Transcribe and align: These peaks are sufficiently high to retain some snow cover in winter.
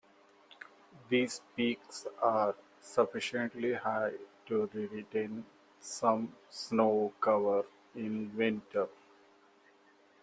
These 1.09 1.41
peaks 1.55 2.07
are 2.23 2.55
sufficiently 2.79 3.73
high 3.75 4.13
to 4.47 4.65
retain 4.73 5.45
some 5.79 6.35
snow 6.49 7.13
cover 7.21 7.65
in 7.93 8.35
winter. 8.35 8.87